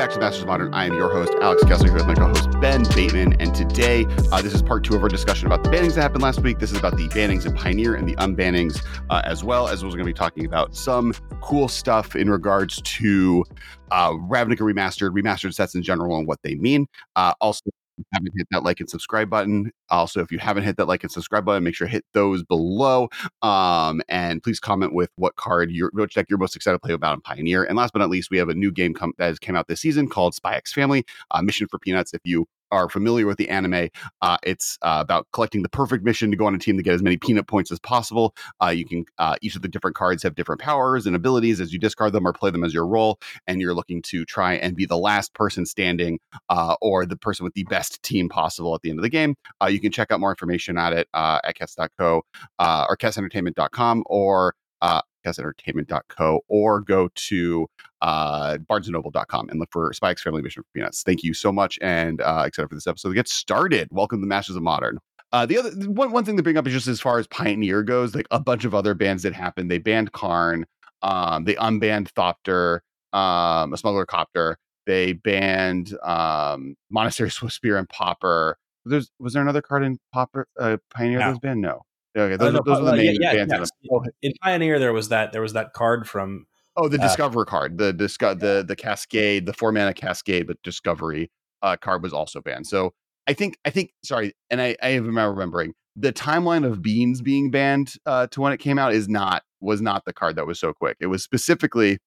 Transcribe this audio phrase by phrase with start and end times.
[0.00, 0.72] back to Masters Modern.
[0.72, 3.34] I am your host, Alex Kessler, here with my co-host Ben Bateman.
[3.38, 6.22] And today, uh, this is part two of our discussion about the bannings that happened
[6.22, 6.58] last week.
[6.58, 9.90] This is about the bannings in Pioneer and the unbannings, uh, as well as we're
[9.90, 11.12] going to be talking about some
[11.42, 13.44] cool stuff in regards to
[13.90, 16.86] uh, Ravnica Remastered, remastered sets in general, and what they mean.
[17.14, 17.68] Uh, also,
[18.12, 19.72] haven't hit that like and subscribe button.
[19.88, 22.42] Also, if you haven't hit that like and subscribe button, make sure to hit those
[22.42, 23.08] below.
[23.42, 26.94] Um, and please comment with what card you're which deck you're most excited to play
[26.94, 27.64] about in Pioneer.
[27.64, 29.68] And last but not least, we have a new game come, that has came out
[29.68, 32.14] this season called Spy X Family, uh, Mission for Peanuts.
[32.14, 33.88] If you are familiar with the anime,
[34.22, 36.94] uh, it's uh, about collecting the perfect mission to go on a team to get
[36.94, 38.34] as many peanut points as possible.
[38.62, 41.72] Uh, you can uh, each of the different cards have different powers and abilities as
[41.72, 44.76] you discard them or play them as your role, and you're looking to try and
[44.76, 48.82] be the last person standing uh, or the person with the best team possible at
[48.82, 49.34] the end of the game.
[49.62, 52.22] Uh, you can check out more information at it at kess.co
[52.58, 57.66] or kessentertainment.com or uh, kessentertainment.co or go to
[58.02, 61.02] uh, barnesandnoble.com and look for X Family Mission for Peanuts.
[61.02, 63.88] Thank you so much and uh, excited for this episode to get started.
[63.90, 64.98] Welcome to Masters of Modern.
[65.32, 67.82] Uh, the other one, one thing to bring up is just as far as Pioneer
[67.82, 69.70] goes, like a bunch of other bands that happened.
[69.70, 70.66] They banned Karn,
[71.02, 72.80] um, they unbanned Thopter,
[73.16, 74.58] um, a smuggler copter.
[74.86, 78.56] They banned um, Monastery Swiftspear and Pauper.
[78.84, 81.24] There's was there another card in Pauper uh, Pioneer No.
[81.26, 81.60] that was banned?
[81.60, 81.82] No.
[82.16, 83.70] Okay, Uh, those, no, those are the uh, main yeah, yeah, bands.
[83.82, 84.10] in yes.
[84.22, 87.78] In Pioneer, there was that there was that card from Oh, the Uh, Discover card,
[87.78, 91.30] the disco- the the Cascade, the four mana Cascade, but Discovery
[91.62, 92.66] uh, card was also banned.
[92.66, 92.92] So
[93.26, 97.50] I think I think sorry, and I I am remembering the timeline of Beans being
[97.50, 100.58] banned uh, to when it came out is not was not the card that was
[100.58, 100.96] so quick.
[101.00, 101.98] It was specifically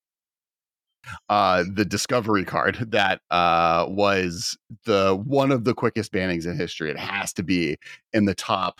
[1.30, 6.89] uh the discovery card that uh was the one of the quickest bannings in history
[6.89, 7.78] it has to be
[8.14, 8.80] in the top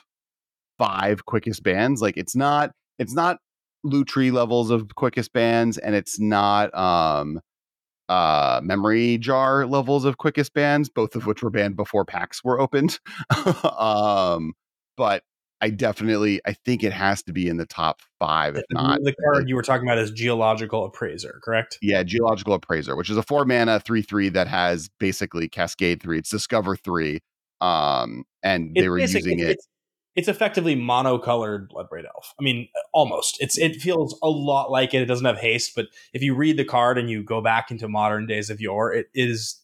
[0.78, 3.40] five quickest bans like it's not it's not
[3.86, 7.40] Lutri levels of quickest bands, and it's not um
[8.10, 12.60] uh memory jar levels of quickest bands, both of which were banned before packs were
[12.60, 13.00] opened
[13.80, 14.54] um
[14.98, 15.24] but
[15.62, 19.14] i definitely i think it has to be in the top five if not the
[19.14, 21.78] card you were talking about is Geological Appraiser, correct?
[21.82, 26.18] yeah, Geological Appraiser, which is a four mana three three that has basically Cascade three.
[26.18, 27.22] It's Discover three,
[27.62, 29.52] um, and they It's were using it.
[29.52, 29.68] It's,
[30.16, 32.34] it's effectively monocolored Bloodbraid Elf.
[32.40, 33.38] I mean, almost.
[33.42, 35.02] It's it feels a lot like it.
[35.02, 37.88] It doesn't have haste, but if you read the card and you go back into
[37.88, 39.60] modern days of yore, it is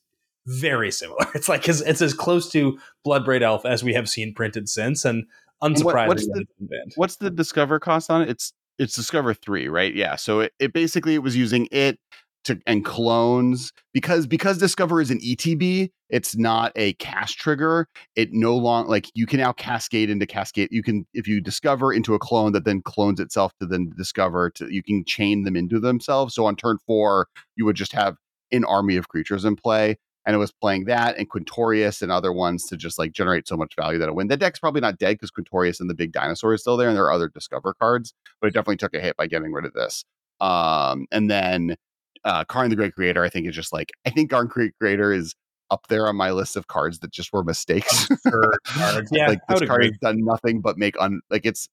[0.47, 1.19] very similar.
[1.35, 5.05] It's like it's, it's as close to Bloodbraid Elf as we have seen printed since,
[5.05, 5.25] and
[5.59, 6.93] what- unsurprisingly, what's the- it's been banned.
[6.95, 8.29] What's the Discover cost on it?
[8.29, 9.93] It's it's Discover three, right?
[9.93, 10.15] Yeah.
[10.15, 11.99] So it, it basically it was using it
[12.45, 17.87] to and clones because because Discover is an ETB, it's not a cast trigger.
[18.15, 20.69] It no long like you can now cascade into cascade.
[20.71, 24.49] You can if you discover into a clone that then clones itself to then discover
[24.51, 26.33] to you can chain them into themselves.
[26.33, 28.15] So on turn four, you would just have
[28.51, 29.97] an army of creatures in play.
[30.25, 33.57] And it was playing that and Quintorius and other ones to just like generate so
[33.57, 34.27] much value that it win.
[34.27, 36.95] That deck's probably not dead because Quintorius and the big dinosaur is still there, and
[36.95, 39.73] there are other discover cards, but it definitely took a hit by getting rid of
[39.73, 40.05] this.
[40.39, 41.77] Um, and then
[42.25, 45.13] uh Karn the Great Creator, I think is just like I think Karn Great Creator
[45.13, 45.35] is
[45.71, 48.07] up there on my list of cards that just were mistakes.
[48.07, 49.09] Cards.
[49.11, 49.87] Yeah, like this card agree.
[49.87, 51.67] has done nothing but make un like it's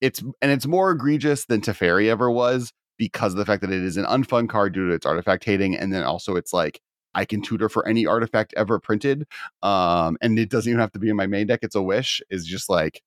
[0.00, 3.82] it's and it's more egregious than Teferi ever was because of the fact that it
[3.82, 6.80] is an unfun card due to its artifact hating, and then also it's like
[7.14, 9.26] I can tutor for any artifact ever printed,
[9.62, 11.60] um, and it doesn't even have to be in my main deck.
[11.62, 12.20] It's a wish.
[12.30, 13.02] Is just like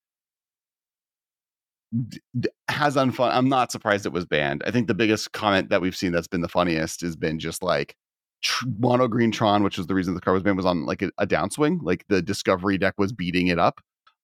[2.08, 3.30] d- has unfun.
[3.32, 4.62] I'm not surprised it was banned.
[4.66, 7.62] I think the biggest comment that we've seen that's been the funniest has been just
[7.62, 7.96] like
[8.42, 11.02] tr- mono green Tron, which was the reason the card was banned, was on like
[11.02, 11.80] a, a downswing.
[11.82, 13.80] Like the Discovery deck was beating it up.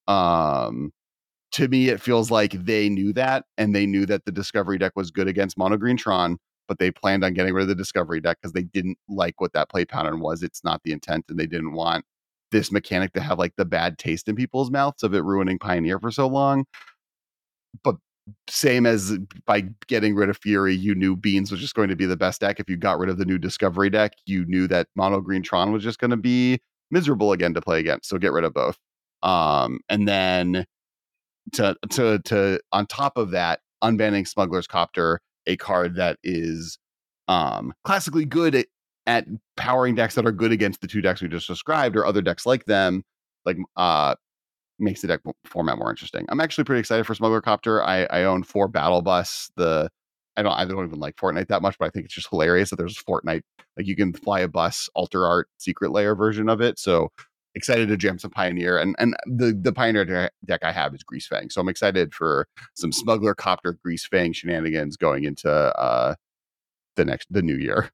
[0.08, 0.92] Um,
[1.52, 4.92] to me, it feels like they knew that, and they knew that the Discovery deck
[4.96, 6.38] was good against mono green Tron,
[6.68, 9.52] but they planned on getting rid of the Discovery deck because they didn't like what
[9.52, 10.42] that play pattern was.
[10.42, 12.04] It's not the intent, and they didn't want
[12.52, 15.98] this mechanic to have like the bad taste in people's mouths of it ruining Pioneer
[15.98, 16.64] for so long.
[17.82, 17.96] But
[18.48, 22.06] same as by getting rid of Fury, you knew Beans was just going to be
[22.06, 22.58] the best deck.
[22.58, 25.72] If you got rid of the new Discovery deck, you knew that Mono Green Tron
[25.72, 26.58] was just going to be
[26.90, 28.08] miserable again to play against.
[28.08, 28.78] So get rid of both.
[29.22, 30.66] Um, and then
[31.52, 36.78] to to to on top of that, unbanning Smuggler's Copter, a card that is
[37.28, 38.66] um classically good at,
[39.06, 39.26] at
[39.56, 42.46] powering decks that are good against the two decks we just described or other decks
[42.46, 43.04] like them,
[43.44, 44.14] like uh
[44.78, 46.26] makes the deck format more interesting.
[46.28, 47.82] I'm actually pretty excited for Smuggler Copter.
[47.82, 49.50] I, I own four Battle Bus.
[49.56, 49.90] The
[50.36, 52.70] I don't I don't even like Fortnite that much, but I think it's just hilarious
[52.70, 53.42] that there's Fortnite
[53.76, 56.78] like you can fly a bus, alter art, secret lair version of it.
[56.78, 57.10] So
[57.54, 61.02] excited to jam some Pioneer and and the the Pioneer de- deck I have is
[61.02, 61.50] Greasefang.
[61.50, 66.14] So I'm excited for some Smuggler Copter Greasefang shenanigans going into uh
[66.96, 67.90] the next the new year.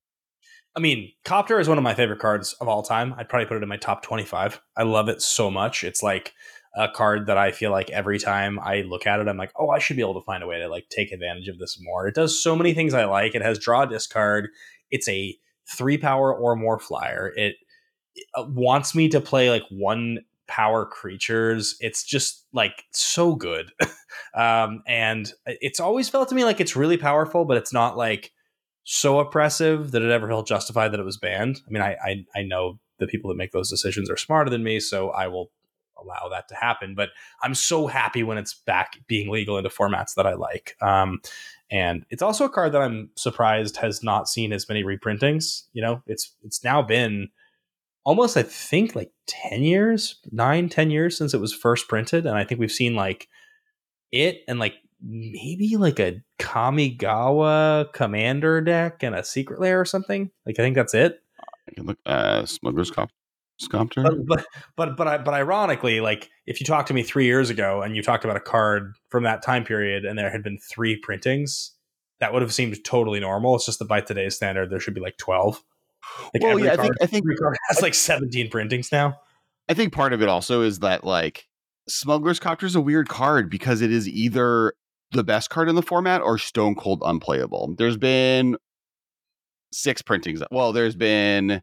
[0.74, 3.14] I mean, Copter is one of my favorite cards of all time.
[3.18, 4.60] I'd probably put it in my top 25.
[4.76, 5.84] I love it so much.
[5.84, 6.32] It's like
[6.74, 9.70] a card that I feel like every time I look at it, I'm like, oh,
[9.70, 12.06] I should be able to find a way to like take advantage of this more.
[12.06, 13.34] It does so many things I like.
[13.34, 14.48] It has draw discard.
[14.90, 15.36] It's a
[15.66, 17.32] three power or more flyer.
[17.36, 17.56] It,
[18.14, 21.76] it uh, wants me to play like one power creatures.
[21.80, 23.70] It's just like so good.
[24.34, 28.32] um, and it's always felt to me like it's really powerful, but it's not like
[28.84, 31.60] so oppressive that it ever felt justified that it was banned.
[31.66, 34.64] I mean, I, I, I know the people that make those decisions are smarter than
[34.64, 35.50] me, so I will
[36.02, 36.94] allow that to happen.
[36.94, 37.10] But
[37.42, 40.76] I'm so happy when it's back being legal into formats that I like.
[40.80, 41.20] Um,
[41.70, 45.62] and it's also a card that I'm surprised has not seen as many reprintings.
[45.72, 47.28] You know, it's it's now been
[48.04, 52.26] almost I think like 10 years, nine, 10 years since it was first printed.
[52.26, 53.28] And I think we've seen like
[54.10, 60.30] it and like maybe like a Kamigawa commander deck and a secret lair or something.
[60.46, 61.20] Like I think that's it.
[61.68, 63.10] I can look uh Smuggler's Cop
[63.62, 64.02] Scopter.
[64.02, 67.50] But but but but, I, but ironically, like if you talked to me three years
[67.50, 70.58] ago and you talked about a card from that time period and there had been
[70.58, 71.72] three printings,
[72.20, 73.56] that would have seemed totally normal.
[73.56, 75.62] It's just that by today's standard, there should be like twelve.
[76.34, 79.16] Like well, yeah, card, I think I think card has like seventeen printings now.
[79.68, 81.46] I think part of it also is that like
[81.88, 84.74] Smuggler's Copter is a weird card because it is either
[85.12, 87.74] the best card in the format or stone cold unplayable.
[87.76, 88.56] There's been
[89.72, 90.42] six printings.
[90.50, 91.62] Well, there's been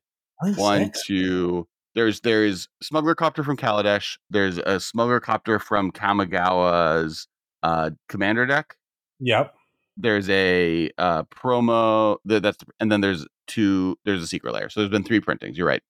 [0.55, 1.05] one, six?
[1.05, 1.67] two.
[1.95, 4.18] There's there's Smuggler Copter from Kaladesh.
[4.30, 7.27] There's a Smuggler Copter from Kamigawa's
[7.63, 8.75] uh, commander deck.
[9.19, 9.53] Yep.
[9.97, 13.97] There's a uh, promo that's and then there's two.
[14.06, 14.69] There's a secret lair.
[14.69, 15.57] So there's been three printings.
[15.57, 15.81] You're right.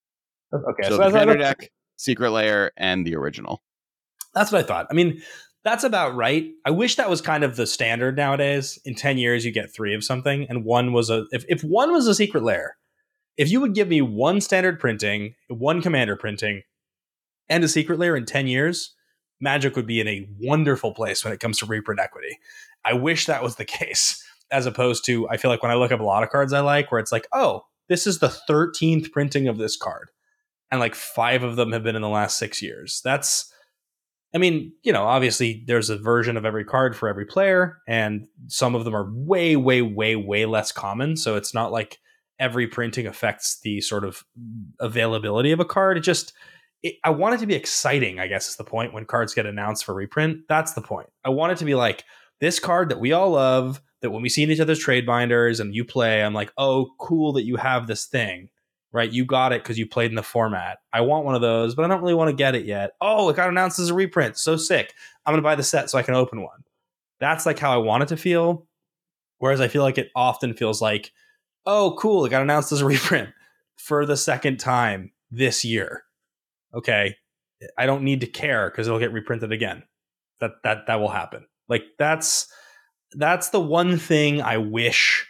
[0.53, 0.89] Okay.
[0.89, 3.61] So, so commander deck, secret lair, and the original.
[4.33, 4.87] That's what I thought.
[4.89, 5.21] I mean,
[5.63, 6.49] that's about right.
[6.65, 8.79] I wish that was kind of the standard nowadays.
[8.85, 11.91] In 10 years, you get three of something, and one was a if, if one
[11.91, 12.77] was a secret lair,
[13.39, 16.63] if you would give me one standard printing, one commander printing,
[17.47, 18.93] and a secret lair in 10 years,
[19.39, 22.37] Magic would be in a wonderful place when it comes to reprint equity.
[22.83, 24.21] I wish that was the case,
[24.51, 26.59] as opposed to I feel like when I look up a lot of cards I
[26.59, 30.09] like, where it's like, oh, this is the 13th printing of this card.
[30.69, 32.99] And like five of them have been in the last six years.
[33.05, 33.51] That's
[34.35, 38.27] I mean, you know, obviously there's a version of every card for every player, and
[38.47, 41.15] some of them are way, way, way, way less common.
[41.15, 41.99] So it's not like
[42.39, 44.23] every printing affects the sort of
[44.79, 45.97] availability of a card.
[45.97, 46.33] It just,
[46.83, 49.45] it, I want it to be exciting, I guess is the point when cards get
[49.45, 50.41] announced for reprint.
[50.47, 51.09] That's the point.
[51.25, 52.03] I want it to be like
[52.39, 55.59] this card that we all love, that when we see in each other's trade binders
[55.59, 58.49] and you play, I'm like, oh, cool that you have this thing
[58.91, 59.11] right?
[59.11, 60.79] You got it because you played in the format.
[60.91, 62.91] I want one of those, but I don't really want to get it yet.
[63.01, 64.37] Oh, it got announced as a reprint.
[64.37, 64.93] So sick.
[65.25, 66.63] I'm going to buy the set so I can open one.
[67.19, 68.65] That's like how I want it to feel.
[69.37, 71.11] Whereas I feel like it often feels like,
[71.65, 73.29] oh, cool, it got announced as a reprint
[73.77, 76.03] for the second time this year.
[76.73, 77.15] Okay.
[77.77, 79.83] I don't need to care because it'll get reprinted again.
[80.39, 81.45] That that that will happen.
[81.67, 82.47] Like that's
[83.13, 85.27] that's the one thing I wish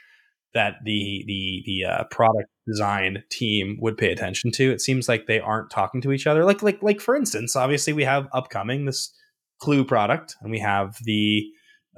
[0.53, 4.71] that the the the uh, product design team would pay attention to.
[4.71, 6.45] It seems like they aren't talking to each other.
[6.45, 9.13] Like like like for instance, obviously we have upcoming this
[9.59, 11.43] Clue product, and we have the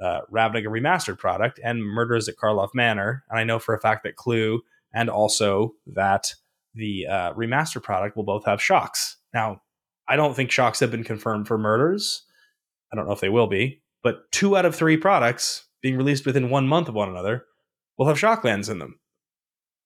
[0.00, 3.24] uh, Ravnica remastered product, and Murders at Karlov Manor.
[3.30, 4.62] And I know for a fact that Clue
[4.94, 6.34] and also that
[6.74, 9.18] the uh, remastered product will both have shocks.
[9.34, 9.62] Now,
[10.08, 12.24] I don't think shocks have been confirmed for Murders.
[12.92, 16.26] I don't know if they will be, but two out of three products being released
[16.26, 17.44] within one month of one another
[17.96, 18.98] will have shocklands in them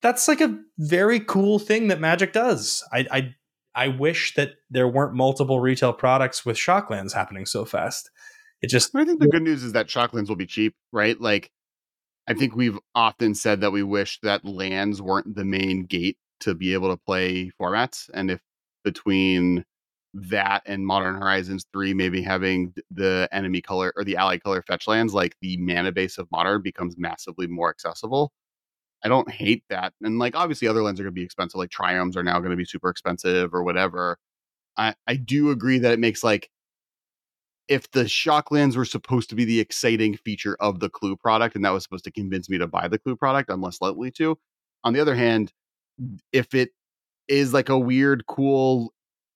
[0.03, 2.85] that's like a very cool thing that Magic does.
[2.93, 3.35] I I
[3.75, 8.11] I wish that there weren't multiple retail products with shocklands happening so fast.
[8.63, 11.21] It just I think the good news is that shocklands will be cheap, right?
[11.21, 11.51] Like
[12.29, 16.55] I think we've often said that we wish that lands weren't the main gate to
[16.55, 18.41] be able to play formats and if
[18.85, 19.65] between
[20.15, 24.89] that and Modern Horizons 3 maybe having the enemy color or the ally color fetch
[24.89, 28.33] lands like the mana base of modern becomes massively more accessible
[29.05, 29.93] I don't hate that.
[30.03, 31.59] And like obviously other lands are going to be expensive.
[31.59, 34.19] Like triomes are now going to be super expensive or whatever.
[34.77, 36.51] I I do agree that it makes like
[37.69, 41.57] if the shock lands were supposed to be the exciting feature of the Clue product,
[41.57, 44.11] and that was supposed to convince me to buy the Clue product, I'm less likely
[44.13, 44.39] to.
[44.85, 45.53] On the other hand,
[46.33, 46.71] if it
[47.29, 48.93] is like a weird, cool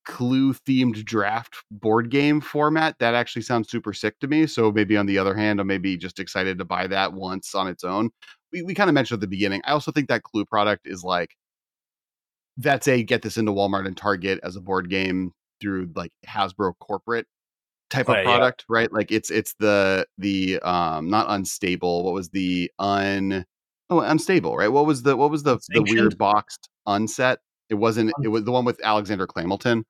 [0.06, 4.96] clue themed draft board game format that actually sounds super sick to me so maybe
[4.96, 8.10] on the other hand i'm maybe just excited to buy that once on its own
[8.52, 9.62] we, we kind of mentioned at the beginning.
[9.64, 11.36] I also think that Clue product is like
[12.56, 16.74] that's a get this into Walmart and Target as a board game through like Hasbro
[16.80, 17.26] corporate
[17.90, 18.74] type of product, yeah.
[18.74, 18.92] right?
[18.92, 22.04] Like it's it's the the um not unstable.
[22.04, 23.44] What was the un
[23.90, 24.68] Oh, unstable, right?
[24.68, 27.40] What was the what was the the weird boxed unset?
[27.68, 28.12] It wasn't.
[28.22, 29.82] It was the one with Alexander Clamilton.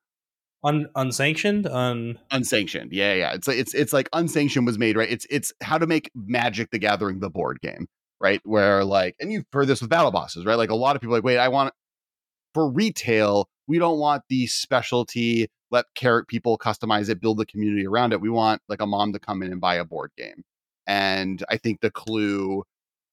[0.64, 2.92] Un, unsanctioned, un unsanctioned.
[2.92, 3.34] Yeah, yeah.
[3.34, 5.10] It's like it's it's like unsanctioned was made right.
[5.10, 7.88] It's it's how to make Magic the Gathering the board game,
[8.22, 8.40] right?
[8.44, 10.56] Where like, and you've heard this with battle bosses, right?
[10.56, 11.74] Like a lot of people are like, wait, I want
[12.54, 13.50] for retail.
[13.68, 15.48] We don't want the specialty.
[15.70, 18.20] Let carrot people customize it, build the community around it.
[18.20, 20.42] We want like a mom to come in and buy a board game.
[20.86, 22.64] And I think the clue,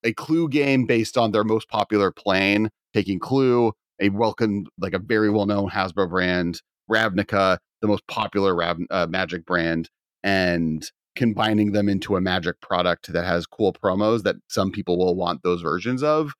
[0.04, 5.00] a clue game based on their most popular plane, taking clue, a welcome like a
[5.00, 9.90] very well known Hasbro brand, Ravnica, the most popular Rav, uh, Magic brand,
[10.24, 15.16] and combining them into a Magic product that has cool promos that some people will
[15.16, 16.34] want those versions of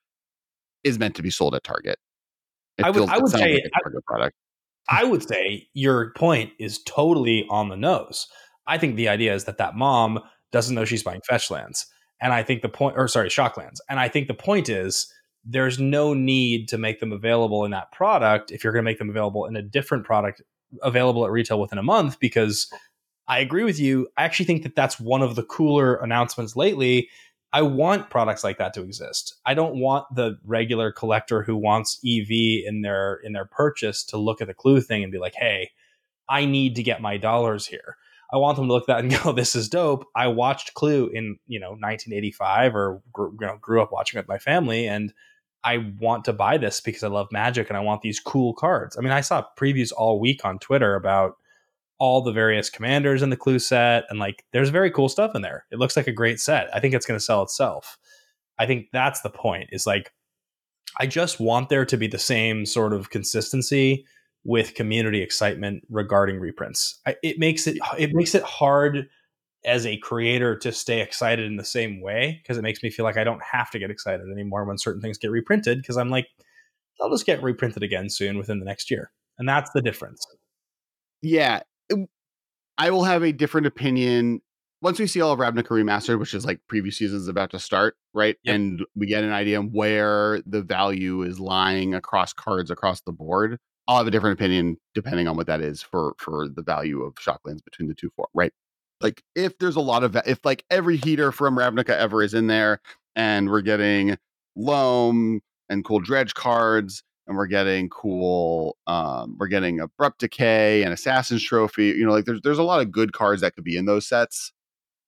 [0.84, 1.98] is meant to be sold at Target.
[2.78, 4.36] It I would- I would say- like a Target product.
[4.90, 8.28] I would say your point is totally on the nose.
[8.68, 10.20] I think the idea is that that mom
[10.52, 11.86] doesn't know she's buying fetch lands.
[12.22, 13.82] And I think the point, or sorry, shock lands.
[13.90, 15.12] And I think the point is
[15.46, 18.98] there's no need to make them available in that product if you're going to make
[18.98, 20.42] them available in a different product
[20.82, 22.20] available at retail within a month.
[22.20, 22.72] Because
[23.28, 24.08] I agree with you.
[24.18, 27.10] I actually think that that's one of the cooler announcements lately.
[27.54, 29.36] I want products like that to exist.
[29.46, 32.30] I don't want the regular collector who wants EV
[32.66, 35.72] in their in their purchase to look at the clue thing and be like, "Hey,
[36.30, 37.96] I need to get my dollars here."
[38.32, 41.10] I want them to look at that and go, "This is dope." I watched Clue
[41.14, 45.14] in you know 1985 or you know, grew up watching it with my family, and
[45.64, 48.98] I want to buy this because I love Magic and I want these cool cards.
[48.98, 51.38] I mean, I saw previews all week on Twitter about
[52.00, 55.42] all the various commanders in the clue set and like there's very cool stuff in
[55.42, 55.66] there.
[55.72, 56.70] It looks like a great set.
[56.74, 57.98] I think it's going to sell itself.
[58.60, 60.12] I think that's the point is like
[61.00, 64.06] i just want there to be the same sort of consistency
[64.44, 67.00] with community excitement regarding reprints.
[67.06, 69.08] I, it makes it it makes it hard
[69.66, 73.04] as a creator to stay excited in the same way because it makes me feel
[73.04, 76.10] like i don't have to get excited anymore when certain things get reprinted because i'm
[76.10, 76.28] like
[77.00, 79.12] they'll just get reprinted again soon within the next year.
[79.38, 80.26] And that's the difference.
[81.22, 81.62] Yeah,
[82.78, 84.42] I will have a different opinion
[84.82, 87.96] once we see all of Ravnica remastered, which is like previous seasons about to start,
[88.14, 88.38] right?
[88.44, 88.56] Yep.
[88.56, 93.12] And we get an idea of where the value is lying across cards across the
[93.12, 93.58] board.
[93.88, 97.16] I'll have a different opinion depending on what that is for for the value of
[97.16, 98.52] shocklands between the two four, right?
[99.02, 102.48] Like if there's a lot of if like every heater from Ravnica ever is in
[102.48, 102.82] there,
[103.16, 104.18] and we're getting
[104.56, 110.94] loam and cool dredge cards and we're getting cool um we're getting abrupt decay and
[110.94, 113.78] assassin's trophy you know like there's there's a lot of good cards that could be
[113.78, 114.52] in those sets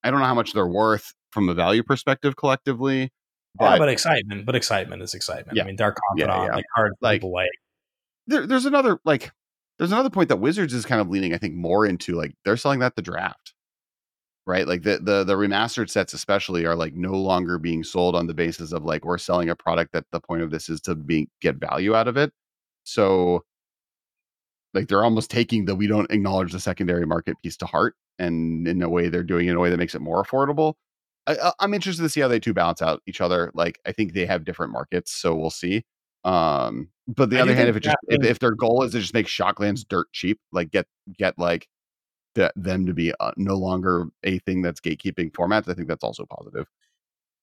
[0.03, 3.11] i don't know how much they're worth from a value perspective collectively
[3.55, 5.63] but, but but excitement but excitement is excitement Yeah.
[5.63, 6.55] i mean dark Yeah, confidant yeah.
[6.57, 7.49] like hard Like- people like
[8.27, 9.31] there, there's another like
[9.77, 12.57] there's another point that wizards is kind of leaning i think more into like they're
[12.57, 13.48] selling that the draft
[14.49, 14.67] right?
[14.67, 18.33] Like the the the remastered sets especially are like no longer being sold on the
[18.33, 21.29] basis of like we're selling a product that the point of this is to be
[21.39, 22.33] get value out of it.
[22.83, 23.43] So
[24.73, 28.67] like they're almost taking the we don't acknowledge the secondary market piece to heart and
[28.67, 30.73] in a way they're doing it in a way that makes it more affordable.
[31.27, 34.13] I, i'm interested to see how they two balance out each other like i think
[34.13, 35.85] they have different markets so we'll see.
[36.23, 38.99] Um but the I other hand if it just if, if their goal is to
[38.99, 40.87] just make shocklands dirt cheap like get
[41.17, 41.67] get like
[42.35, 46.03] the, them to be uh, no longer a thing that's gatekeeping formats i think that's
[46.03, 46.67] also positive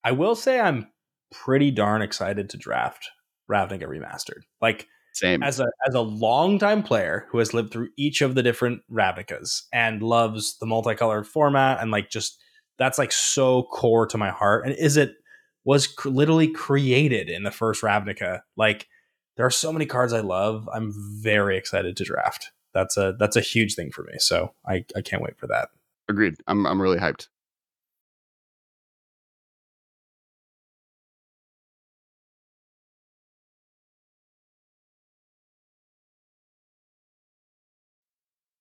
[0.06, 0.86] I will say I'm
[1.32, 3.10] pretty darn excited to draft
[3.50, 4.42] Ravnica Remastered.
[4.62, 8.42] Like same as a as a longtime player who has lived through each of the
[8.42, 12.40] different Ravnicas and loves the multicolored format and like just
[12.78, 14.64] that's like so core to my heart.
[14.64, 15.14] And is it
[15.64, 18.42] was cr- literally created in the first Ravnica.
[18.56, 18.86] Like
[19.36, 20.68] there are so many cards I love.
[20.72, 22.52] I'm very excited to draft.
[22.76, 24.14] That's a that's a huge thing for me.
[24.18, 25.70] So I, I can't wait for that.
[26.08, 27.28] agreed i'm i'm really hyped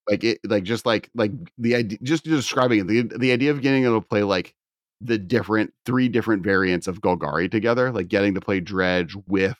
[0.10, 3.62] like it like just like like the idea just describing it the, the idea of
[3.62, 4.56] getting to play like
[5.02, 9.58] the different three different variants of golgari together like getting to play dredge with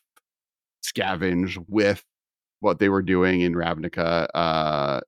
[0.84, 2.04] scavenge with
[2.60, 5.00] what they were doing in ravnica uh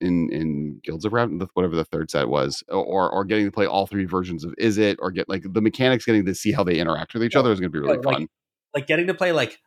[0.00, 3.66] in in guilds of ravnica whatever the third set was or or getting to play
[3.66, 6.64] all three versions of is it or get like the mechanics getting to see how
[6.64, 7.40] they interact with each Yeah.
[7.40, 8.28] other is going to be really like- fun
[8.74, 9.58] like getting to play like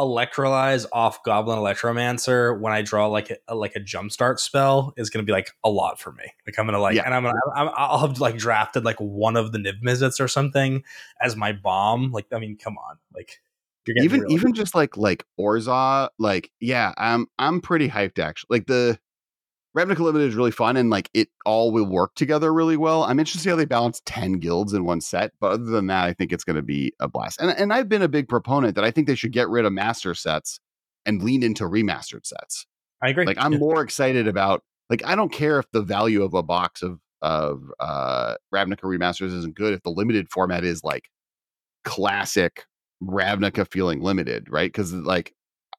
[0.00, 5.24] electrolyze off goblin electromancer when i draw like a like a jumpstart spell is going
[5.24, 7.04] to be like a lot for me like i'm gonna like Yeah.
[7.04, 10.26] and i'm gonna I'm, i'll have like drafted like one of the niv mizzets or
[10.26, 10.82] something
[11.22, 13.38] as my bomb like i mean come on like
[13.86, 14.32] even real.
[14.32, 18.58] even just like like Orza, like yeah, I'm I'm pretty hyped actually.
[18.58, 18.98] Like the
[19.76, 23.02] Ravnica Limited is really fun and like it all will work together really well.
[23.02, 25.32] I'm interested to see how they balance 10 guilds in one set.
[25.40, 27.40] But other than that, I think it's going to be a blast.
[27.40, 29.72] And, and I've been a big proponent that I think they should get rid of
[29.72, 30.60] master sets
[31.04, 32.66] and lean into remastered sets.
[33.02, 33.26] I agree.
[33.26, 33.58] Like I'm Yeah.
[33.58, 37.62] more excited about like I don't care if the value of a box of of
[37.80, 41.08] uh Ravnica remasters isn't good if the limited format is like
[41.84, 42.64] classic
[43.06, 44.68] Ravnica feeling limited, right?
[44.68, 45.34] Because like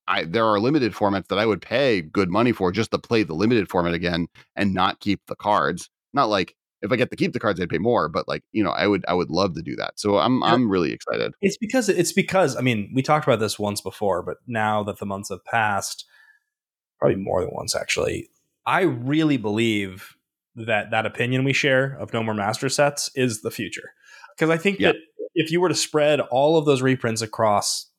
[0.08, 3.24] I there are limited formats that I would pay good money for just to play
[3.24, 5.89] the limited format again and not keep the cards.
[6.13, 8.63] Not like if I get to keep the cards, I'd pay more, but like you
[8.63, 10.00] know, I would I would love to do that.
[10.00, 10.53] So I'm Yeah.
[10.53, 11.34] I'm really excited.
[11.41, 15.00] It's because it's because I mean we talked about this once before, but now that
[15.00, 16.05] the months have passed,
[17.00, 18.29] probably more than once actually,
[18.65, 20.15] I really believe
[20.55, 23.91] that that opinion we share of no more master sets is the future.
[24.36, 24.89] Because I think Yeah.
[24.91, 24.96] that
[25.34, 27.89] if you were to spread all of those reprints across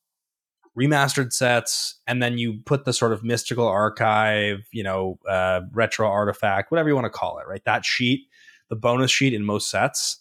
[0.78, 6.08] remastered sets and then you put the sort of mystical archive, you know, uh, retro
[6.08, 7.64] artifact, whatever you want to call it, right?
[7.64, 8.26] That sheet,
[8.68, 10.18] the bonus sheet in most sets.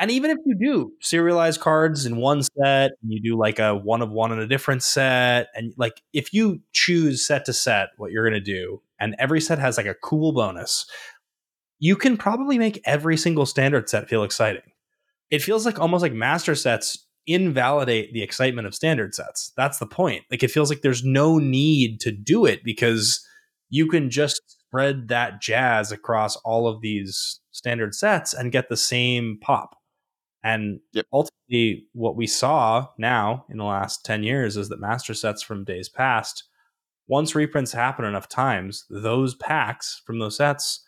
[0.00, 3.76] And even if you do serialized cards in one set, and you do like a
[3.76, 7.90] one of one in a different set, and like if you choose set to set
[7.96, 10.86] what you're going to do, and every set has like a cool bonus,
[11.78, 14.62] you can probably make every single standard set feel exciting.
[15.34, 19.52] It feels like almost like master sets invalidate the excitement of standard sets.
[19.56, 20.24] That's the point.
[20.30, 23.26] Like it feels like there's no need to do it because
[23.70, 28.76] you can just spread that jazz across all of these standard sets and get the
[28.76, 29.76] same pop.
[30.44, 31.06] And Yep.
[31.12, 35.64] ultimately, what we saw now in the last 10 years is that master sets from
[35.64, 36.44] days past,
[37.08, 40.84] once reprints happen enough times, those packs from those sets,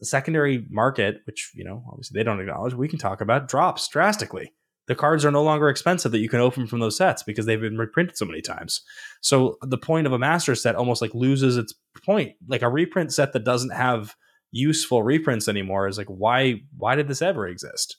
[0.00, 3.88] the secondary market, which, you know, obviously they don't acknowledge, we can talk about, drops
[3.88, 4.52] drastically.
[4.88, 7.60] The cards are no longer expensive that you can open from those sets because they've
[7.60, 8.82] been reprinted so many times.
[9.20, 11.74] So the point of a master set almost like loses its
[12.04, 12.34] point.
[12.46, 14.14] Like a reprint set that doesn't have
[14.52, 17.96] useful reprints anymore is like, why why did this ever exist?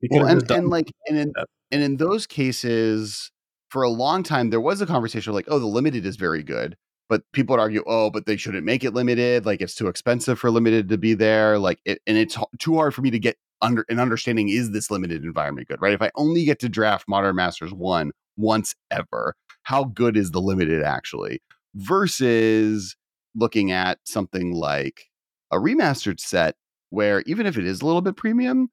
[0.00, 1.32] We Well, and, and like and in
[1.70, 3.30] and in those cases,
[3.68, 6.76] for a long time, there was a conversation like, oh, the limited is very good,
[7.08, 9.46] but people would argue, oh, but they shouldn't make it limited.
[9.46, 11.58] Like it's too expensive for limited to be there.
[11.58, 14.48] Like it, and it's too hard for me to get under an understanding.
[14.48, 15.80] Is this limited environment good?
[15.80, 15.94] Right?
[15.94, 20.40] If I only get to draft Modern Masters one once ever, how good is the
[20.40, 21.40] limited actually?
[21.74, 22.96] Versus
[23.34, 25.06] looking at something like
[25.50, 26.56] a remastered set
[26.90, 28.68] where even if it is a little bit premium,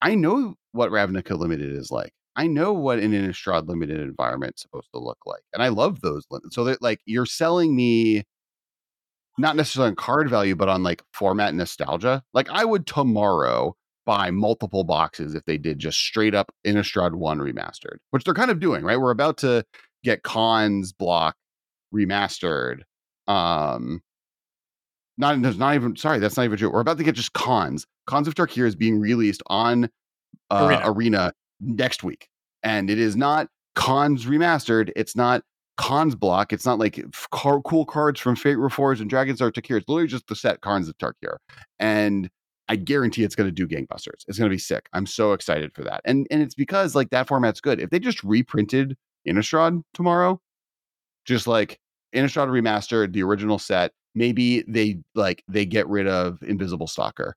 [0.00, 2.12] I know what Ravnica Limited is like.
[2.38, 6.02] I know what an Innistrad Limited environment is supposed to look like, and I love
[6.02, 6.24] those.
[6.50, 8.22] So that like you're selling me
[9.38, 12.22] not necessarily on card value, but on like format nostalgia.
[12.32, 13.74] Like I would tomorrow
[14.06, 18.52] buy multiple boxes if they did just straight up Innistrad One remastered, which they're kind
[18.52, 18.84] of doing.
[18.84, 19.64] Right, we're about to
[20.04, 21.34] get Khans block
[21.92, 22.82] remastered.
[23.26, 24.00] Um,
[25.16, 26.70] not there's not even sorry, that's not even true.
[26.70, 27.84] We're about to get just Khans.
[28.08, 29.90] Khans of Tarkir is being released on
[30.50, 30.92] uh, Arena.
[30.92, 31.32] Arena.
[31.60, 32.28] Next week,
[32.62, 34.90] and it is not Khans remastered.
[34.96, 35.42] It's not
[35.78, 36.52] Khans block.
[36.52, 39.78] It's not like car- cool cards from Fate Reforged and Dragons of Tarkir.
[39.78, 41.36] It's literally just the set Khans of Tarkir,
[41.78, 42.30] and
[42.68, 44.24] I guarantee it's going to do gangbusters.
[44.26, 44.88] It's going to be sick.
[44.92, 47.80] I'm so excited for that, and and it's because like that format's good.
[47.80, 50.40] If they just reprinted Innistrad tomorrow,
[51.24, 51.78] just like
[52.14, 53.92] Innistrad remastered the original set.
[54.14, 57.36] Maybe they like they get rid of Invisible Stalker,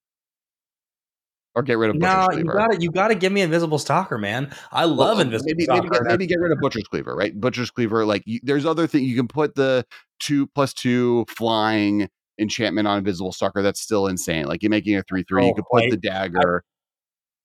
[1.55, 3.77] or get rid of Butcher's No, you got to you got to give me Invisible
[3.79, 4.53] Stalker, man.
[4.71, 5.81] I love Well, Invisible maybe, Stalker.
[5.83, 7.39] maybe, get, maybe get rid of Butcher's Cleaver, right?
[7.39, 9.85] Butcher's Cleaver, like you, there's other things you can put the
[10.19, 12.09] two plus two flying
[12.39, 13.61] enchantment on Invisible Stalker.
[13.61, 14.45] That's still insane.
[14.45, 15.43] Like you're making a three three.
[15.43, 16.63] Oh, You could put the dagger.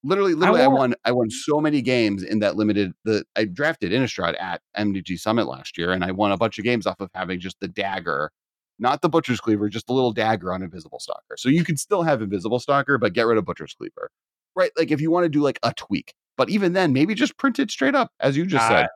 [0.03, 0.95] literally, literally, I, want- won.
[1.05, 2.93] I won so many games in that limited.
[3.03, 6.63] The I drafted Innistrad at MDG Summit last year, and I won a bunch of
[6.65, 8.31] games off of having just the dagger,
[8.79, 11.35] not the Butcher's Cleaver, just a little dagger on Invisible Stalker.
[11.37, 14.11] So you can still have Invisible Stalker, but get rid of Butcher's Cleaver,
[14.55, 14.71] right?
[14.77, 17.59] Like if you want to do like a tweak, but even then, maybe just print
[17.59, 18.87] it straight up, as you just Uh, said,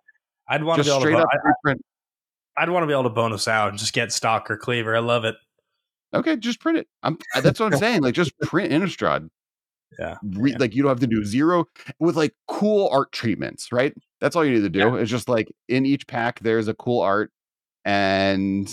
[0.47, 1.23] I'd want to just be able straight to.
[1.23, 1.29] up
[1.67, 1.73] I.
[2.57, 4.95] I'd want to be able to bonus out and just get Stalker Cleaver.
[4.95, 5.35] I love it.
[6.13, 6.87] Okay, just print it.
[7.03, 8.01] I'm, that's what I'm saying.
[8.01, 9.29] Like just print Innistrad.
[9.99, 10.15] Yeah.
[10.23, 10.57] Re, yeah.
[10.57, 11.65] Like you don't have to do zero
[11.99, 13.93] with like cool art treatments, right?
[14.21, 14.95] That's all you need to do.
[14.95, 17.29] It's just like in each pack there's a cool art,
[17.83, 18.69] and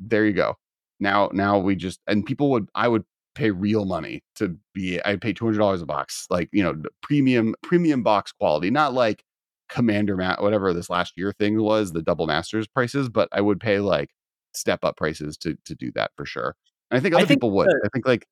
[0.00, 0.56] there you go.
[0.98, 5.20] Now, now we just and people would I would pay real money to be I'd
[5.20, 9.22] pay two hundred dollars a box, like you know premium premium box quality, not like
[9.68, 13.60] Commander Mat whatever this last year thing was the double masters prices, but I would
[13.60, 14.10] pay like
[14.54, 16.56] step up prices to to do that for sure.
[16.90, 17.68] And I think I other think people would.
[17.68, 18.26] that- I think like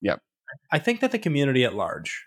[0.00, 0.16] yeah.
[0.70, 2.26] I think that the community at large,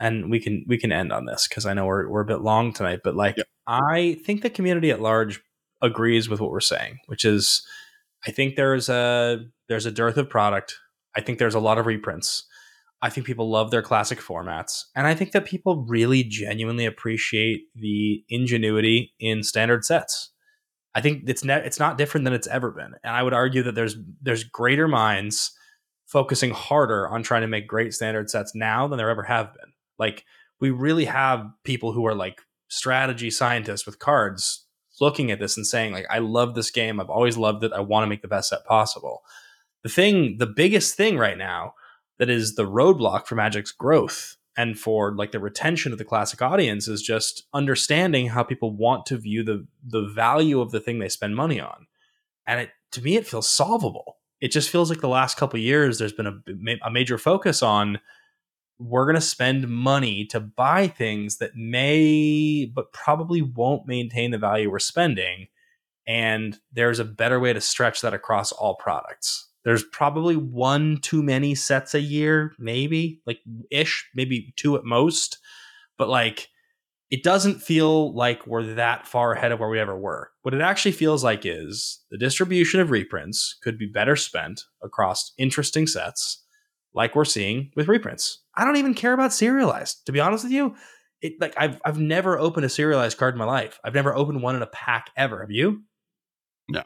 [0.00, 2.40] and we can we can end on this because I know we're we're a bit
[2.40, 3.46] long tonight, but like Yep.
[3.66, 5.42] I think the community at large
[5.84, 7.64] agrees with what we're saying, which is
[8.26, 10.76] I think there's a there's a dearth of product.
[11.16, 12.44] I think there's a lot of reprints.
[13.02, 17.64] I think people love their classic formats, and I think that people really genuinely appreciate
[17.74, 20.30] the ingenuity in standard sets.
[20.94, 23.62] I think it's ne- it's not different than it's ever been, and I would argue
[23.64, 25.52] that there's there's greater minds
[26.06, 29.72] focusing harder on trying to make great standard sets now than there ever have been.
[29.98, 30.24] Like
[30.60, 34.63] we really have people who are like strategy scientists with cards
[35.00, 37.80] looking at this and saying like I love this game, I've always loved it, I
[37.80, 39.22] want to make the best set possible.
[39.82, 41.74] The thing, the biggest thing right now
[42.18, 46.40] that is the roadblock for Magic's growth and for like the retention of the classic
[46.40, 50.98] audience is just understanding how people want to view the the value of the thing
[50.98, 51.86] they spend money on.
[52.46, 54.18] And it to me it feels solvable.
[54.40, 57.98] It just feels like the last couple years there's been a, a major focus on
[58.78, 64.38] we're going to spend money to buy things that may but probably won't maintain the
[64.38, 65.46] value we're spending
[66.06, 71.22] and there's a better way to stretch that across all products there's probably one too
[71.22, 75.38] many sets a year, maybe like ish, maybe two at most.
[75.96, 76.48] But like,
[77.10, 80.30] it doesn't feel like we're that far ahead of where we ever were.
[80.42, 85.32] What it actually feels like is the distribution of reprints could be better spent across
[85.38, 86.43] interesting sets,
[86.94, 88.40] like we're seeing with reprints.
[88.54, 90.76] I don't even care about serialized, to be honest with you.
[91.20, 93.80] It like I've I've never opened a serialized card in my life.
[93.84, 95.40] I've never opened one in a pack ever.
[95.40, 95.82] Have you?
[96.68, 96.82] No.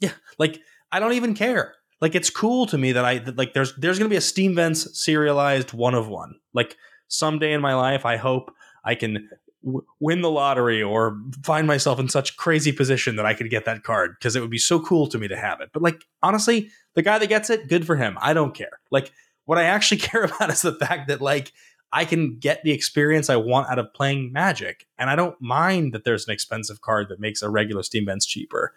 [0.00, 0.60] Yeah, like
[0.92, 3.98] I don't even care like it's cool to me that I that, like there's there's
[3.98, 6.34] gonna be a Steam Vents serialized one of one.
[6.54, 6.76] Like
[7.08, 8.52] someday in my life, I hope
[8.84, 9.28] I can
[9.62, 13.66] w- win the lottery or find myself in such crazy position that I could get
[13.66, 15.70] that card because it would be so cool to me to have it.
[15.72, 18.16] But like honestly, the guy that gets it, good for him.
[18.20, 18.80] I don't care.
[18.90, 19.12] Like
[19.50, 21.52] what I actually care about is the fact that like
[21.92, 25.92] I can get the experience I want out of playing Magic, and I don't mind
[25.92, 28.72] that there's an expensive card that makes a regular Steam Vents cheaper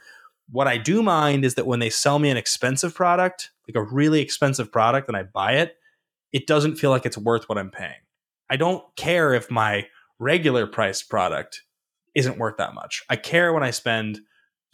[0.49, 3.81] what I do mind is that when they sell me an expensive product, like a
[3.81, 5.77] really expensive product, and I buy it,
[6.31, 8.01] it doesn't feel like it's worth what I'm paying.
[8.49, 9.88] I don't care if my
[10.19, 11.63] regular priced product
[12.15, 13.03] isn't worth that much.
[13.09, 14.19] I care when I spend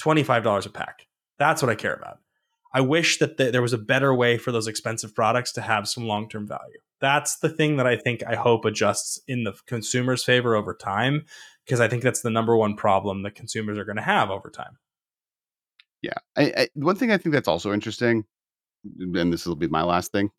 [0.02, 1.08] $25 a pack.
[1.38, 2.20] That's what I care about.
[2.74, 5.88] I wish that th- there was a better way for those expensive products to have
[5.88, 6.80] some long term value.
[7.02, 11.26] That's the thing that I think I hope adjusts in the consumer's favor over time,
[11.66, 14.50] because I think that's the number one problem that consumers are going to have over
[14.50, 14.78] time.
[16.02, 16.14] Yeah.
[16.38, 18.26] I, I, one thing I think that's also interesting,
[18.84, 20.30] and this will be my last thing,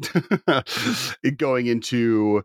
[1.36, 2.42] going into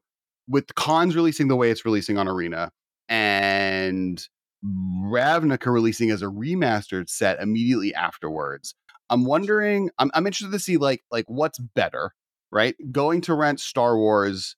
[0.48, 2.72] with Khans releasing the way it's releasing on Arena
[3.10, 4.26] and
[4.64, 8.76] Ravnica releasing as a remastered set immediately afterwards.
[9.10, 12.14] I'm wondering, I'm, I'm interested to see like like what's better,
[12.52, 12.76] right?
[12.92, 14.56] Going to rent Star Wars,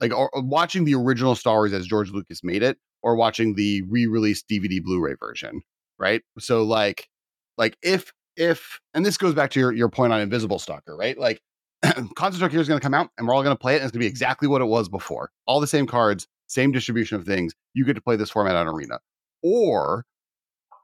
[0.00, 3.54] like or, or watching the original Star Wars as George Lucas made it, or watching
[3.54, 5.62] the re-released DVD Blu-ray version,
[5.98, 6.22] right?
[6.38, 7.08] So like
[7.56, 11.18] like if if and this goes back to your, your point on invisible stalker right
[11.18, 11.42] like
[12.16, 13.84] concentrate here is going to come out and we're all going to play it and
[13.84, 17.16] it's going to be exactly what it was before all the same cards same distribution
[17.16, 19.00] of things you get to play this format on arena
[19.42, 20.06] or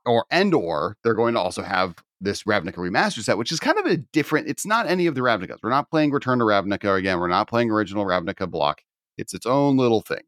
[0.04, 3.78] or and or they're going to also have this Ravnica remaster set, which is kind
[3.78, 4.48] of a different.
[4.48, 5.58] It's not any of the Ravnicas.
[5.62, 7.20] We're not playing Return to Ravnica again.
[7.20, 8.82] We're not playing original Ravnica block.
[9.16, 10.22] It's its own little thing.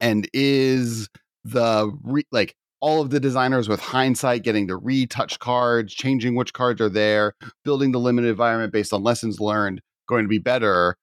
[0.00, 1.08] And is
[1.44, 6.52] the re, like all of the designers with hindsight getting to retouch cards, changing which
[6.52, 10.96] cards are there, building the limited environment based on lessons learned, going to be better.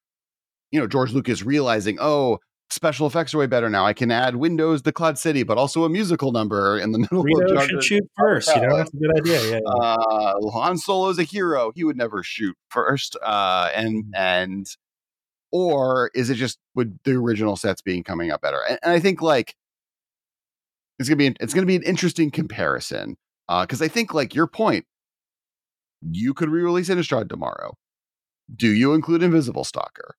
[0.71, 2.39] You know, George Lucas realizing, oh,
[2.71, 3.85] special effects are way better now.
[3.85, 7.23] I can add windows to Cloud City, but also a musical number in the middle
[7.23, 8.55] Rito of should shoot first.
[8.55, 9.51] You know, that's a good idea.
[9.51, 9.59] Yeah.
[9.63, 9.85] yeah.
[9.85, 11.71] Uh, Han Solo's a hero.
[11.75, 13.17] He would never shoot first.
[13.21, 14.17] Uh, and mm.
[14.17, 14.67] and
[15.51, 18.59] or is it just with the original sets being coming up better?
[18.69, 19.55] And, and I think like
[20.97, 24.47] it's gonna be it's gonna be an interesting comparison because uh, I think like your
[24.47, 24.85] point,
[26.01, 27.75] you could re-release Innistrad tomorrow.
[28.53, 30.15] Do you include Invisible Stalker?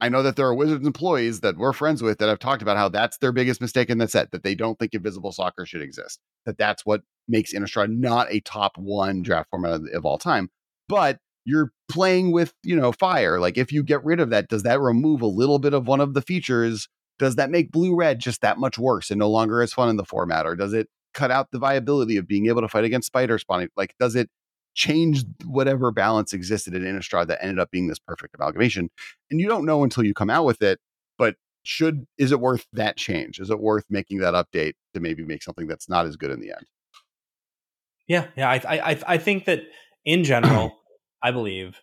[0.00, 2.76] I know that there are Wizards employees that we're friends with that have talked about
[2.76, 5.82] how that's their biggest mistake in the set that they don't think Invisible Stalker should
[5.82, 6.20] exist.
[6.46, 10.50] That that's what makes Innistrad not a top one draft format of, of all time.
[10.88, 13.40] But you're playing with you know fire.
[13.40, 16.00] Like if you get rid of that, does that remove a little bit of one
[16.00, 19.60] of the features does that make blue red just that much worse and no longer
[19.60, 22.60] as fun in the format or does it cut out the viability of being able
[22.60, 24.30] to fight against spider spawning like does it
[24.78, 28.88] change whatever balance existed in Innistrad that ended up being this perfect amalgamation
[29.28, 30.78] and you don't know until you come out with it
[31.18, 33.40] but should is it worth that change?
[33.40, 36.40] Is it worth making that update to maybe make something that's not as good in
[36.40, 36.64] the end?
[38.06, 39.62] Yeah yeah i i i think that
[40.04, 40.78] in general
[41.22, 41.82] i believe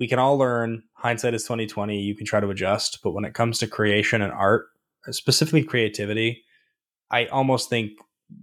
[0.00, 3.34] we can all learn hindsight is 2020 you can try to adjust but when it
[3.34, 4.66] comes to creation and art
[5.06, 6.42] uh, specifically creativity
[7.12, 7.92] i almost think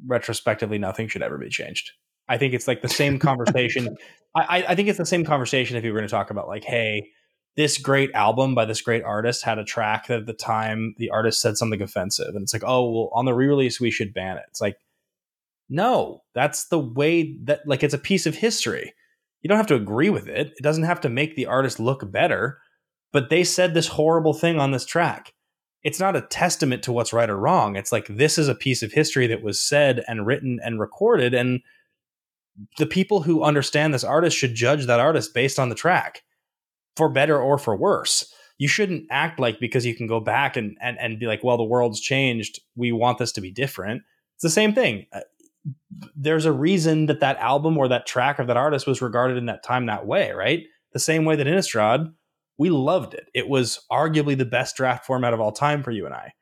[0.06, 1.92] retrospectively nothing should ever be changed
[2.28, 3.98] I think it's like the same conversation.
[4.36, 6.64] I, I think it's the same conversation if you were going to talk about like,
[6.64, 7.10] hey,
[7.56, 11.12] this great album by this great artist had a track that at the time the
[11.12, 14.38] artist said something offensive, and it's like, oh, well, on the re-release we should ban
[14.38, 14.44] it.
[14.50, 14.78] It's like,
[15.70, 18.94] no, that's the way that like it's a piece of history.
[19.42, 20.54] You don't have to agree with it.
[20.58, 22.60] It doesn't have to make the artist look better.
[23.12, 25.34] But they said this horrible thing on this track.
[25.84, 27.76] It's not a testament to what's right or wrong.
[27.76, 31.34] It's like this is a piece of history that was said and written and recorded
[31.34, 31.62] and
[32.78, 36.24] the people who understand this artist should judge that artist based on the track
[36.96, 38.32] for better or for worse.
[38.58, 41.58] You shouldn't act like because you can go back and, and and be like well
[41.58, 42.60] the world's changed.
[42.76, 44.04] We want this to be different.
[44.36, 45.08] It's the same thing.
[45.12, 45.22] Uh,
[46.16, 49.46] there's a reason that that album or that track of that artist was regarded in
[49.46, 50.64] that time that way right?
[50.92, 52.14] The same way that innistrad
[52.60, 53.30] we loved it.
[53.34, 56.34] It was arguably the best draft format of all time for you and i.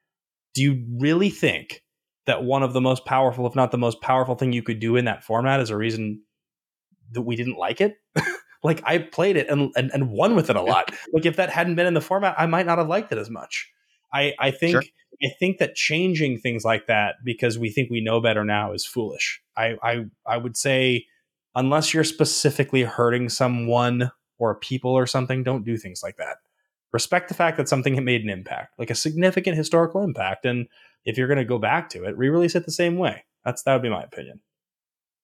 [0.53, 1.81] Do you really think
[2.25, 4.95] that one of the most powerful, if not the most powerful thing you could do
[4.95, 6.21] in that format is a reason
[7.11, 7.95] that we didn't like it.
[8.63, 10.93] like I played it and, and, and won with it a lot.
[11.13, 13.29] like if that hadn't been in the format, I might not have liked it as
[13.29, 13.69] much.
[14.13, 14.83] I, I think sure.
[15.23, 18.85] I think that changing things like that because we think we know better now is
[18.85, 19.41] foolish.
[19.55, 21.05] I, I I would say
[21.55, 26.37] unless you're specifically hurting someone or people or something, don't do things like that.
[26.91, 30.67] Respect the fact that something made an impact, like a significant historical impact, and
[31.05, 33.25] if you're going to go back to it, re-release it the same way.
[33.45, 34.41] That's that would be my opinion.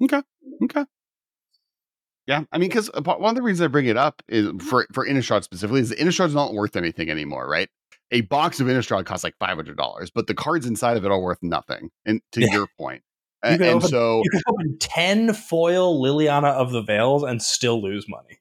[0.04, 0.22] Okay.
[0.64, 0.86] Okay.
[2.28, 4.86] Yeah, I mean, because uh, one of the reasons I bring it up is for
[4.92, 7.70] for Innistrad specifically is Innistrad's not worth anything anymore, right?
[8.12, 11.12] A box of Innistrad costs like five hundred dollars, but the cards inside of it
[11.12, 11.90] are worth nothing.
[12.06, 12.52] And to yeah.
[12.52, 13.02] your point,
[13.46, 17.82] you and, open, so you can open ten foil Liliana of the Veils and still
[17.82, 18.40] lose money.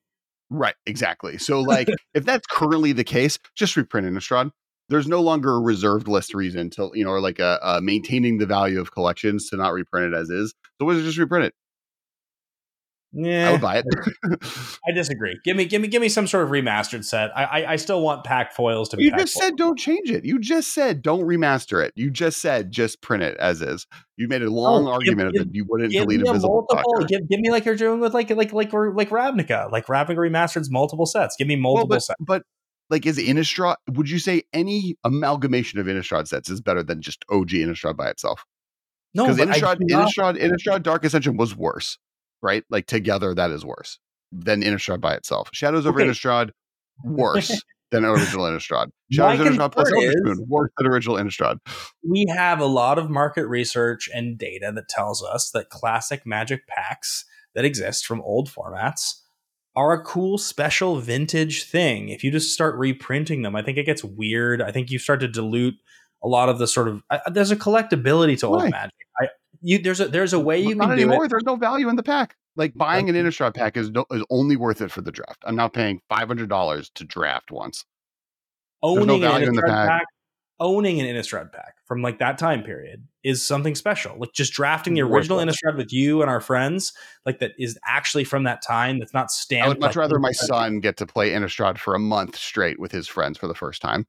[0.50, 1.38] Right, exactly.
[1.38, 4.50] So, like, if that's currently the case, just reprint Innistrad
[4.88, 8.38] there's no longer a reserved list reason to you know or like a, a maintaining
[8.38, 11.54] the value of collections to not reprint it as is so wizards just reprint it
[13.18, 13.86] yeah, I would buy it.
[14.86, 15.38] I disagree.
[15.42, 17.30] Give me, give me, give me some sort of remastered set.
[17.34, 19.04] I, I, I still want pack foils to be.
[19.04, 20.26] You just said don't change it.
[20.26, 21.94] You just said don't remaster it.
[21.96, 23.86] You just said just print it as is.
[24.18, 27.06] You made a oh, long oh, argument give, that you wouldn't delete a visible multiple,
[27.06, 29.72] give, give, me like you're doing with like like like like Ravnica.
[29.72, 31.36] Like Ravnica remasters multiple sets.
[31.38, 32.16] Give me multiple well, but, sets.
[32.20, 32.42] But
[32.90, 33.76] like is Innistrad?
[33.90, 38.08] Would you say any amalgamation of Innistrad sets is better than just OG Innistrad by
[38.08, 38.44] itself?
[39.14, 41.98] No, because Innistrad, Innistrad, Innistrad Dark Ascension was worse,
[42.42, 42.64] right?
[42.70, 43.98] Like together, that is worse
[44.32, 45.50] than Innistrad by itself.
[45.52, 46.10] Shadows over okay.
[46.10, 46.50] Innistrad,
[47.02, 48.88] worse than original Innistrad.
[49.10, 51.58] Shadows Innistrad plus Moon, worse than original Innistrad.
[52.08, 56.66] We have a lot of market research and data that tells us that classic Magic
[56.66, 59.22] packs that exist from old formats
[59.76, 62.08] are a cool special vintage thing.
[62.08, 64.62] If you just start reprinting them, I think it gets weird.
[64.62, 65.74] I think you start to dilute
[66.24, 68.94] a lot of the sort of uh, there's a collectability to old magic.
[69.20, 69.28] I
[69.60, 71.26] you there's a there's a way you can not anymore.
[71.26, 71.30] It.
[71.30, 72.36] There's no value in the pack.
[72.56, 75.42] Like buying an Innistrad pack is no, is only worth it for the draft.
[75.44, 77.84] I'm now paying five hundred dollars to draft once.
[78.82, 79.88] Owning no value in the pack.
[79.88, 80.06] pack
[80.58, 84.16] owning an Innistrad pack from like that time period is something special.
[84.18, 86.92] Like just drafting the original Innistrad with you and our friends,
[87.24, 88.98] like that is actually from that time.
[88.98, 89.64] That's not stamped.
[89.64, 92.78] I would much like rather my son get to play Innistrad for a month straight
[92.78, 94.06] with his friends for the first time.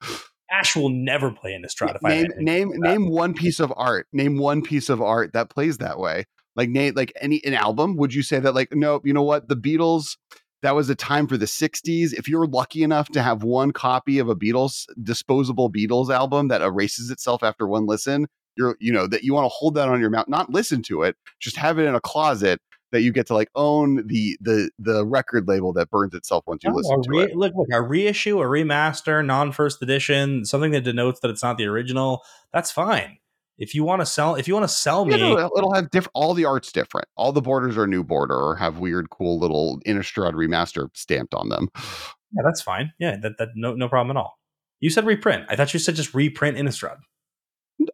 [0.50, 1.96] Ash will never play Innistrad.
[1.96, 4.08] If name I name name one piece of art.
[4.14, 6.26] Name one piece of art that plays that way.
[6.56, 7.98] Like Nate, like any an album.
[7.98, 9.02] Would you say that like no?
[9.04, 9.50] You know what?
[9.50, 10.18] The Beatles
[10.64, 12.14] that was a time for the 60s.
[12.14, 16.62] If you're lucky enough to have one copy of a Beatles disposable Beatles album that
[16.62, 20.00] erases itself after one listen, you're you know that you want to hold that on
[20.00, 22.60] your mount, not listen to it, just have it in a closet
[22.92, 26.64] that you get to like own the the the record label that burns itself once
[26.64, 27.36] you oh, listen to it.
[27.36, 31.58] Look, look, a reissue, a remaster, non first edition, something that denotes that it's not
[31.58, 32.24] the original.
[32.54, 33.18] That's fine.
[33.58, 35.90] If you want to sell, if you want to sell me, yeah, no, it'll have
[35.90, 36.12] different.
[36.14, 37.08] All the art's different.
[37.16, 41.50] All the borders are new border or have weird, cool little Innistrad remaster stamped on
[41.50, 41.70] them.
[41.76, 42.94] Yeah, that's fine.
[43.00, 44.38] Yeah, that that no no problem at all.
[44.80, 45.46] You said reprint.
[45.50, 46.98] I thought you said just reprint Innistrad.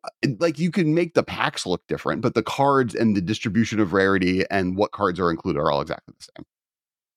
[0.04, 3.80] Uh, like you can make the packs look different, but the cards and the distribution
[3.80, 6.46] of rarity and what cards are included are all exactly the same.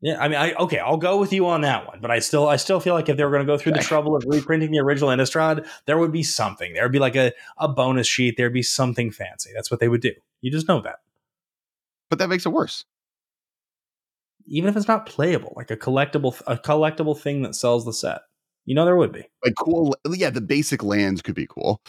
[0.03, 2.49] Yeah, I mean, I okay, I'll go with you on that one, but I still,
[2.49, 4.71] I still feel like if they were going to go through the trouble of reprinting
[4.71, 6.75] the original Innistrad, there would be something.
[6.75, 8.37] There would be like a a bonus sheet.
[8.37, 9.51] There'd be something fancy.
[9.55, 10.13] That's what they would do.
[10.43, 10.97] You just know that.
[12.11, 12.85] But that makes it worse.
[14.47, 18.21] Even if it's not playable, like a collectible, a collectible thing that sells the set,
[18.67, 19.97] you know, there would be like cool.
[20.13, 21.81] Yeah, the basic lands could be cool.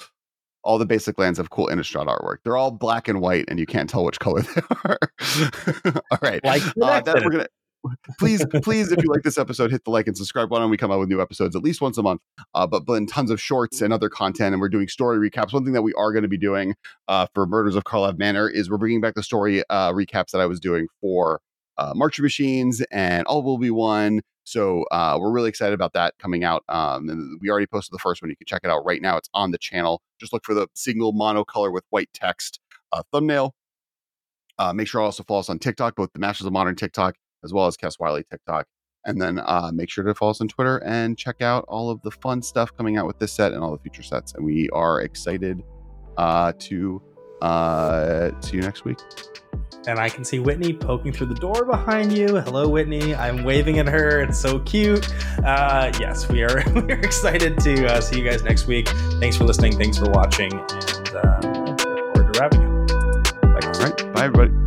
[0.63, 2.37] All the basic lands have cool Innistrad artwork.
[2.43, 4.97] They're all black and white, and you can't tell which color they are.
[6.11, 7.47] all right, like uh, that, we're gonna
[8.19, 10.69] please, please, if you like this episode, hit the like and subscribe button.
[10.69, 12.21] We come out with new episodes at least once a month,
[12.53, 14.53] uh, but then tons of shorts and other content.
[14.53, 15.53] And we're doing story recaps.
[15.53, 16.75] One thing that we are going to be doing
[17.07, 20.41] uh, for Murders of Karlov Manor is we're bringing back the story uh, recaps that
[20.41, 21.41] I was doing for
[21.77, 24.21] uh, Marcher Machines and All Will Be One.
[24.43, 26.63] So uh, we're really excited about that coming out.
[26.69, 28.29] Um, and we already posted the first one.
[28.29, 29.17] You can check it out right now.
[29.17, 30.01] It's on the channel.
[30.19, 32.59] Just look for the single monocolor with white text
[32.93, 33.53] uh, thumbnail.
[34.57, 37.53] Uh, make sure also follow us on TikTok, both the Masters of Modern TikTok as
[37.53, 38.67] well as Kess Wylie TikTok.
[39.05, 42.01] And then uh, make sure to follow us on Twitter and check out all of
[42.01, 44.33] the fun stuff coming out with this set and all the future sets.
[44.33, 45.63] And we are excited
[46.17, 47.01] uh, to
[47.41, 48.97] uh, see you next week.
[49.87, 52.27] And I can see Whitney poking through the door behind you.
[52.27, 53.15] Hello, Whitney.
[53.15, 54.21] I'm waving at her.
[54.21, 55.07] It's so cute.
[55.45, 56.61] Uh, yes, we are.
[56.75, 58.89] We're excited to uh, see you guys next week.
[59.21, 59.77] Thanks for listening.
[59.77, 62.87] Thanks for watching, and uh, look forward to wrapping it.
[63.41, 63.59] Bye.
[63.63, 64.13] All right.
[64.13, 64.66] Bye, everybody.